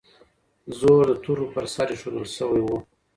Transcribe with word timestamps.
زور 0.79 1.03
د 1.09 1.13
تورو 1.23 1.45
پر 1.53 1.65
سر 1.73 1.87
ایښودل 1.91 2.25
سوی 2.37 2.61
و. 2.65 2.69